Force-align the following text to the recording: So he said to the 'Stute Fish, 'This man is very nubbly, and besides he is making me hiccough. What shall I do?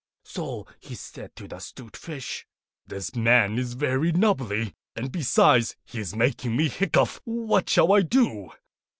So 0.23 0.65
he 0.79 0.95
said 0.95 1.35
to 1.35 1.47
the 1.47 1.57
'Stute 1.59 1.95
Fish, 1.95 2.47
'This 2.87 3.13
man 3.15 3.59
is 3.59 3.73
very 3.73 4.11
nubbly, 4.11 4.73
and 4.95 5.11
besides 5.11 5.75
he 5.85 5.99
is 5.99 6.15
making 6.15 6.55
me 6.57 6.69
hiccough. 6.69 7.21
What 7.25 7.69
shall 7.69 7.93
I 7.93 8.01
do? 8.01 8.49